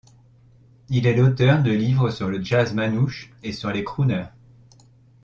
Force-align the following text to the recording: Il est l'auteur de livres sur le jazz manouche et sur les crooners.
Il 0.89 1.05
est 1.05 1.15
l'auteur 1.15 1.61
de 1.61 1.69
livres 1.71 2.09
sur 2.09 2.27
le 2.27 2.41
jazz 2.43 2.73
manouche 2.73 3.31
et 3.43 3.51
sur 3.53 3.69
les 3.69 3.83
crooners. 3.83 4.29